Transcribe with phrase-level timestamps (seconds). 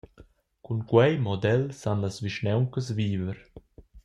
[0.63, 3.37] Cun quei model san las vischnauncas viver.